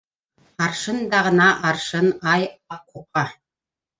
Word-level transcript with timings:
Аршын 0.67 1.01
да 1.11 1.19
ғына 1.27 1.49
аршын, 1.73 2.09
ай, 2.31 2.47
ак 2.79 2.99
уҡа. 3.03 3.27